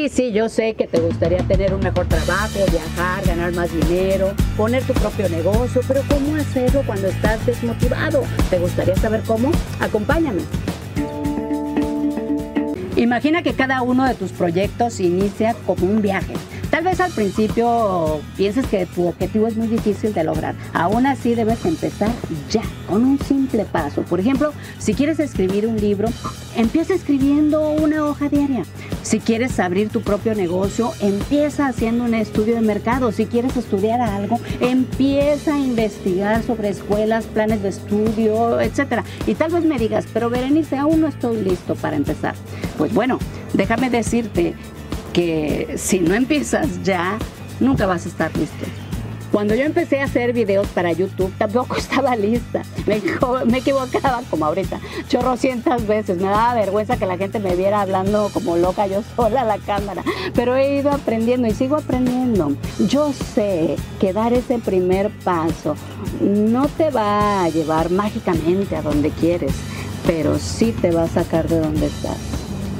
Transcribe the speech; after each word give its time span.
Sí, 0.00 0.08
sí, 0.08 0.32
yo 0.32 0.48
sé 0.48 0.72
que 0.76 0.86
te 0.86 0.98
gustaría 0.98 1.46
tener 1.46 1.74
un 1.74 1.80
mejor 1.80 2.06
trabajo, 2.06 2.58
viajar, 2.72 3.22
ganar 3.26 3.52
más 3.52 3.70
dinero, 3.70 4.32
poner 4.56 4.82
tu 4.84 4.94
propio 4.94 5.28
negocio, 5.28 5.82
pero 5.86 6.00
¿cómo 6.08 6.36
hacerlo 6.36 6.82
cuando 6.86 7.08
estás 7.08 7.44
desmotivado? 7.44 8.22
¿Te 8.48 8.58
gustaría 8.58 8.96
saber 8.96 9.20
cómo? 9.26 9.50
Acompáñame. 9.78 10.40
Imagina 12.96 13.42
que 13.42 13.52
cada 13.52 13.82
uno 13.82 14.06
de 14.06 14.14
tus 14.14 14.32
proyectos 14.32 15.00
inicia 15.00 15.54
como 15.66 15.84
un 15.84 16.00
viaje. 16.00 16.32
Tal 16.70 16.84
vez 16.84 17.00
al 17.00 17.10
principio 17.10 18.20
pienses 18.36 18.64
que 18.66 18.86
tu 18.86 19.06
objetivo 19.06 19.48
es 19.48 19.56
muy 19.56 19.66
difícil 19.66 20.14
de 20.14 20.24
lograr. 20.24 20.54
Aún 20.72 21.04
así 21.04 21.34
debes 21.34 21.64
empezar 21.66 22.10
ya, 22.48 22.62
con 22.88 23.04
un 23.04 23.18
simple 23.18 23.64
paso. 23.64 24.02
Por 24.02 24.20
ejemplo, 24.20 24.52
si 24.78 24.94
quieres 24.94 25.18
escribir 25.18 25.66
un 25.66 25.78
libro, 25.78 26.08
empieza 26.56 26.94
escribiendo 26.94 27.68
una 27.70 28.06
hoja 28.06 28.28
diaria. 28.28 28.62
Si 29.02 29.18
quieres 29.18 29.58
abrir 29.58 29.88
tu 29.88 30.02
propio 30.02 30.34
negocio, 30.34 30.92
empieza 31.00 31.66
haciendo 31.66 32.04
un 32.04 32.14
estudio 32.14 32.54
de 32.54 32.60
mercado. 32.60 33.12
Si 33.12 33.26
quieres 33.26 33.56
estudiar 33.56 34.00
algo, 34.00 34.38
empieza 34.60 35.54
a 35.54 35.58
investigar 35.58 36.42
sobre 36.42 36.68
escuelas, 36.68 37.24
planes 37.24 37.62
de 37.62 37.70
estudio, 37.70 38.60
etc. 38.60 39.02
Y 39.26 39.34
tal 39.34 39.52
vez 39.52 39.64
me 39.64 39.78
digas, 39.78 40.06
pero 40.12 40.30
Berenice, 40.30 40.76
aún 40.76 41.00
no 41.00 41.08
estoy 41.08 41.42
listo 41.42 41.74
para 41.74 41.96
empezar. 41.96 42.34
Pues 42.76 42.92
bueno, 42.92 43.18
déjame 43.54 43.90
decirte 43.90 44.54
que 45.12 45.74
si 45.76 46.00
no 46.00 46.14
empiezas 46.14 46.82
ya, 46.82 47.18
nunca 47.58 47.86
vas 47.86 48.06
a 48.06 48.08
estar 48.08 48.36
listo. 48.36 48.66
Cuando 49.32 49.54
yo 49.54 49.64
empecé 49.64 50.00
a 50.00 50.04
hacer 50.04 50.32
videos 50.32 50.66
para 50.68 50.92
YouTube, 50.92 51.32
tampoco 51.38 51.76
estaba 51.78 52.16
lista. 52.16 52.62
Me, 52.86 53.58
equivocaba 53.58 54.22
como 54.28 54.46
ahorita, 54.46 54.80
chorrocientas 55.08 55.86
veces. 55.86 56.18
Me 56.18 56.24
daba 56.24 56.54
vergüenza 56.54 56.96
que 56.96 57.06
la 57.06 57.16
gente 57.16 57.38
me 57.38 57.54
viera 57.54 57.80
hablando 57.80 58.30
como 58.32 58.56
loca 58.56 58.86
yo 58.86 59.02
sola 59.16 59.42
a 59.42 59.44
la 59.44 59.58
cámara. 59.58 60.02
Pero 60.34 60.56
he 60.56 60.76
ido 60.78 60.90
aprendiendo 60.90 61.46
y 61.48 61.52
sigo 61.52 61.76
aprendiendo. 61.76 62.52
Yo 62.88 63.12
sé 63.12 63.76
que 64.00 64.12
dar 64.12 64.32
ese 64.32 64.58
primer 64.58 65.10
paso 65.24 65.76
no 66.20 66.68
te 66.68 66.90
va 66.90 67.44
a 67.44 67.48
llevar 67.48 67.90
mágicamente 67.90 68.76
a 68.76 68.82
donde 68.82 69.10
quieres, 69.10 69.52
pero 70.06 70.38
sí 70.38 70.72
te 70.72 70.90
va 70.90 71.04
a 71.04 71.08
sacar 71.08 71.48
de 71.48 71.60
donde 71.60 71.86
estás. 71.86 72.29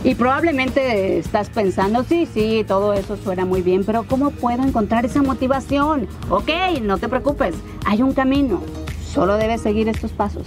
Y 0.03 0.15
probablemente 0.15 1.19
estás 1.19 1.51
pensando, 1.51 2.05
sí, 2.05 2.27
sí, 2.33 2.65
todo 2.67 2.95
eso 2.95 3.19
suena 3.19 3.45
muy 3.45 3.61
bien, 3.61 3.85
pero 3.85 4.05
¿cómo 4.05 4.31
puedo 4.31 4.63
encontrar 4.63 5.05
esa 5.05 5.23
motivación? 5.23 6.09
Ok, 6.31 6.49
no 6.81 6.97
te 6.97 7.07
preocupes, 7.09 7.55
hay 7.85 8.01
un 8.01 8.15
camino, 8.15 8.63
solo 9.05 9.37
debes 9.37 9.61
seguir 9.61 9.91
estos 9.91 10.13
pasos. 10.13 10.47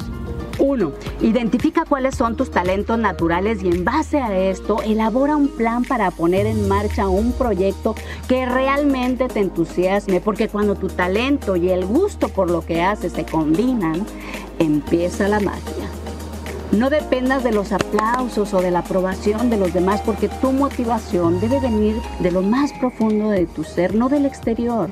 Uno, 0.57 0.91
identifica 1.21 1.85
cuáles 1.85 2.15
son 2.15 2.35
tus 2.35 2.49
talentos 2.49 2.97
naturales 2.97 3.61
y 3.63 3.67
en 3.67 3.85
base 3.85 4.19
a 4.19 4.35
esto 4.35 4.81
elabora 4.83 5.35
un 5.35 5.49
plan 5.49 5.83
para 5.83 6.09
poner 6.09 6.47
en 6.47 6.67
marcha 6.67 7.07
un 7.07 7.31
proyecto 7.33 7.93
que 8.27 8.47
realmente 8.47 9.27
te 9.27 9.39
entusiasme, 9.39 10.19
porque 10.19 10.47
cuando 10.47 10.73
tu 10.73 10.87
talento 10.87 11.55
y 11.55 11.69
el 11.69 11.85
gusto 11.85 12.29
por 12.29 12.49
lo 12.49 12.65
que 12.65 12.81
haces 12.81 13.13
se 13.13 13.23
combinan, 13.23 14.03
empieza 14.57 15.27
la 15.27 15.39
magia. 15.39 15.92
No 16.73 16.89
dependas 16.89 17.43
de 17.43 17.51
los 17.51 17.71
aplausos 17.71 18.51
o 18.55 18.59
de 18.59 18.71
la 18.71 18.79
aprobación 18.79 19.51
de 19.51 19.57
los 19.57 19.73
demás 19.73 20.01
porque 20.01 20.27
tu 20.27 20.51
motivación 20.51 21.39
debe 21.39 21.59
venir 21.59 22.01
de 22.19 22.31
lo 22.31 22.41
más 22.41 22.73
profundo 22.73 23.29
de 23.29 23.45
tu 23.45 23.63
ser, 23.63 23.93
no 23.93 24.09
del 24.09 24.25
exterior. 24.25 24.89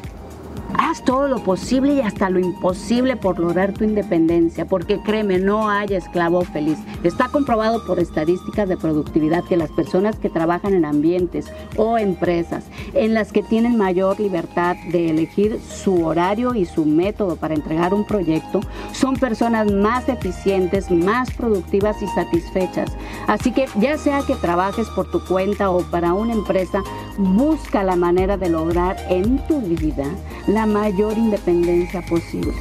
Haz 0.74 1.04
todo 1.04 1.28
lo 1.28 1.44
posible 1.44 1.96
y 1.96 2.02
hasta 2.02 2.30
lo 2.30 2.40
imposible 2.40 3.16
por 3.16 3.40
lograr 3.40 3.74
tu 3.74 3.84
independencia, 3.84 4.66
porque 4.66 5.00
créeme, 5.02 5.40
no 5.40 5.70
hay 5.70 5.94
esclavo 5.94 6.42
feliz. 6.42 6.78
Está 7.04 7.28
comprobado 7.30 7.86
por 7.86 8.00
estadísticas 8.00 8.70
de 8.70 8.78
productividad 8.78 9.44
que 9.44 9.58
las 9.58 9.72
personas 9.72 10.18
que 10.18 10.30
trabajan 10.30 10.74
en 10.74 10.86
ambientes 10.86 11.46
o 11.78 11.98
empresas 11.98 12.66
en 12.94 13.14
las 13.14 13.32
que 13.32 13.44
tienen 13.44 13.78
mayor 13.78 14.20
libertad 14.20 14.76
de 14.92 15.10
elegir 15.10 15.60
su 15.62 16.06
horario 16.06 16.56
y 16.56 16.66
su 16.66 16.86
método 16.86 17.36
para 17.36 17.54
entregar 17.54 17.94
un 17.94 18.06
proyecto 18.06 18.62
son 18.94 19.16
personas 19.16 19.72
más 19.72 20.08
eficientes, 20.10 20.90
más 20.90 21.32
productivas 21.32 22.02
y 22.02 22.08
satisfechas. 22.08 22.92
Así 23.28 23.52
que 23.52 23.68
ya 23.80 23.98
sea 23.98 24.22
que 24.22 24.36
trabajes 24.36 24.88
por 24.90 25.10
tu 25.12 25.24
cuenta 25.26 25.70
o 25.70 25.82
para 25.84 26.14
una 26.14 26.34
empresa, 26.34 26.84
busca 27.18 27.84
la 27.84 27.96
manera 27.96 28.38
de 28.38 28.50
lograr 28.50 28.98
en 29.10 29.38
tu 29.48 29.60
vida 29.62 30.06
la 30.48 30.61
mayor 30.66 31.18
independencia 31.18 32.02
posible. 32.02 32.54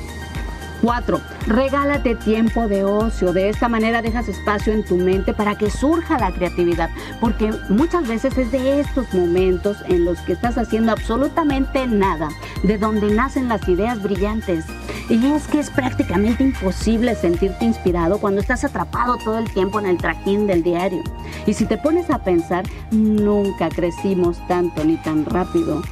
4. 0.82 1.20
Regálate 1.46 2.14
tiempo 2.14 2.68
de 2.68 2.84
ocio. 2.84 3.32
De 3.32 3.48
esta 3.48 3.68
manera 3.68 4.02
dejas 4.02 4.28
espacio 4.28 4.72
en 4.72 4.84
tu 4.84 4.96
mente 4.96 5.34
para 5.34 5.56
que 5.56 5.70
surja 5.70 6.18
la 6.18 6.32
creatividad. 6.32 6.90
Porque 7.20 7.52
muchas 7.68 8.08
veces 8.08 8.36
es 8.38 8.50
de 8.50 8.80
estos 8.80 9.12
momentos 9.12 9.78
en 9.88 10.04
los 10.04 10.18
que 10.20 10.32
estás 10.32 10.56
haciendo 10.58 10.92
absolutamente 10.92 11.86
nada, 11.86 12.28
de 12.62 12.78
donde 12.78 13.14
nacen 13.14 13.48
las 13.48 13.66
ideas 13.68 14.02
brillantes. 14.02 14.64
Y 15.08 15.26
es 15.32 15.46
que 15.48 15.58
es 15.58 15.70
prácticamente 15.70 16.44
imposible 16.44 17.14
sentirte 17.14 17.64
inspirado 17.64 18.18
cuando 18.18 18.40
estás 18.40 18.64
atrapado 18.64 19.16
todo 19.24 19.38
el 19.38 19.52
tiempo 19.52 19.80
en 19.80 19.86
el 19.86 19.98
trajín 19.98 20.46
del 20.46 20.62
diario. 20.62 21.02
Y 21.46 21.54
si 21.54 21.66
te 21.66 21.78
pones 21.78 22.10
a 22.10 22.22
pensar, 22.22 22.64
nunca 22.90 23.68
crecimos 23.68 24.38
tanto 24.46 24.84
ni 24.84 24.96
tan 24.98 25.24
rápido 25.24 25.82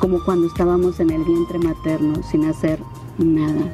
como 0.00 0.22
cuando 0.24 0.46
estábamos 0.46 1.00
en 1.00 1.10
el 1.10 1.24
vientre 1.24 1.58
materno 1.58 2.22
sin 2.22 2.44
hacer 2.44 2.78
nada. 3.18 3.72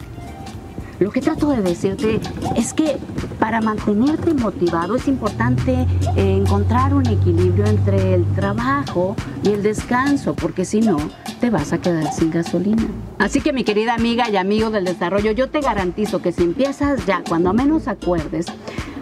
Lo 0.99 1.11
que 1.11 1.21
trato 1.21 1.49
de 1.49 1.63
decirte 1.63 2.21
es 2.55 2.73
que 2.73 2.97
para 3.41 3.61
mantenerte 3.61 4.35
motivado 4.35 4.95
es 4.95 5.09
importante 5.09 5.73
eh, 6.17 6.37
encontrar 6.37 6.95
un 6.95 7.05
equilibrio 7.07 7.67
entre 7.67 8.15
el 8.15 8.25
trabajo 8.35 9.17
y 9.43 9.49
el 9.49 9.65
descanso, 9.65 10.35
porque 10.35 10.65
si 10.65 10.81
no, 10.81 10.99
te 11.41 11.51
vas 11.51 11.73
a 11.73 11.79
quedar 11.79 12.13
sin 12.13 12.31
gasolina. 12.31 12.87
Así 13.19 13.41
que 13.41 13.53
mi 13.53 13.65
querida 13.65 13.95
amiga 13.95 14.31
y 14.31 14.37
amigo 14.37 14.71
del 14.71 14.85
desarrollo, 14.85 15.33
yo 15.33 15.51
te 15.51 15.61
garantizo 15.61 16.23
que 16.23 16.31
si 16.31 16.45
empiezas 16.45 17.05
ya, 17.05 17.25
cuando 17.29 17.53
menos 17.53 17.89
acuerdes, 17.89 18.47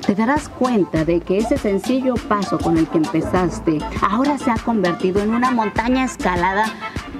te 0.06 0.14
darás 0.14 0.48
cuenta 0.48 1.04
de 1.04 1.20
que 1.20 1.36
ese 1.36 1.58
sencillo 1.58 2.14
paso 2.14 2.58
con 2.58 2.78
el 2.78 2.88
que 2.88 2.98
empezaste 2.98 3.78
ahora 4.00 4.38
se 4.38 4.50
ha 4.50 4.56
convertido 4.56 5.20
en 5.20 5.34
una 5.34 5.50
montaña 5.50 6.04
escalada 6.04 6.64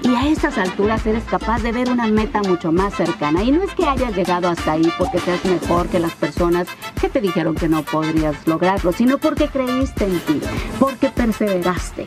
y 0.03 0.15
a 0.15 0.27
estas 0.27 0.57
alturas 0.57 1.05
eres 1.05 1.23
capaz 1.23 1.61
de 1.61 1.71
ver 1.71 1.89
una 1.89 2.07
meta 2.07 2.41
mucho 2.41 2.71
más 2.71 2.93
cercana. 2.93 3.43
Y 3.43 3.51
no 3.51 3.63
es 3.63 3.73
que 3.73 3.85
hayas 3.85 4.15
llegado 4.15 4.49
hasta 4.49 4.73
ahí 4.73 4.91
porque 4.97 5.19
seas 5.19 5.43
mejor 5.45 5.87
que 5.87 5.99
las 5.99 6.13
personas 6.13 6.67
que 6.99 7.09
te 7.09 7.21
dijeron 7.21 7.55
que 7.55 7.69
no 7.69 7.83
podrías 7.83 8.35
lograrlo, 8.47 8.91
sino 8.91 9.17
porque 9.17 9.47
creíste 9.47 10.05
en 10.05 10.19
ti, 10.21 10.41
porque 10.79 11.09
perseveraste. 11.09 12.05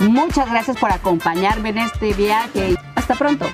Muchas 0.00 0.50
gracias 0.50 0.76
por 0.76 0.92
acompañarme 0.92 1.70
en 1.70 1.78
este 1.78 2.12
viaje. 2.14 2.74
Hasta 2.94 3.14
pronto. 3.14 3.46